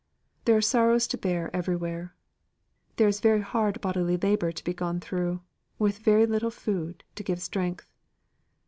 "There 0.45 0.57
are 0.57 0.61
sorrows 0.63 1.05
to 1.09 1.15
bear 1.19 1.55
everywhere. 1.55 2.15
There 2.95 3.07
is 3.07 3.19
very 3.19 3.41
hard 3.41 3.79
bodily 3.81 4.17
labour 4.17 4.51
to 4.51 4.63
be 4.63 4.73
gone 4.73 4.99
through, 4.99 5.41
with 5.77 5.99
very 5.99 6.25
little 6.25 6.49
food 6.49 7.03
to 7.13 7.21
give 7.23 7.39
strength." 7.39 7.85